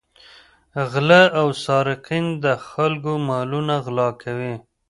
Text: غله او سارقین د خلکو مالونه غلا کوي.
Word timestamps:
غله 0.91 1.21
او 1.39 1.47
سارقین 1.63 2.25
د 2.43 2.45
خلکو 2.69 3.13
مالونه 3.27 3.75
غلا 3.85 4.09
کوي. 4.21 4.53